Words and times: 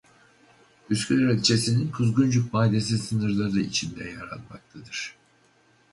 Üsküdar 0.89 1.29
ilçesinin 1.33 1.91
Kuzguncuk 1.91 2.53
mahallesi 2.53 2.97
sınırları 2.97 3.59
içinde 3.59 4.03
yer 4.03 4.27
almaktadır. 4.27 5.15